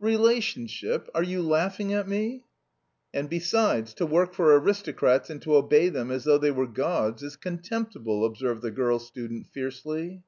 [0.00, 1.08] "Relationship?
[1.14, 2.42] Are you laughing at me?"
[3.14, 7.22] "And besides, to work for aristocrats and to obey them as though they were gods
[7.22, 10.24] is contemptible!" observed the girl student fiercely.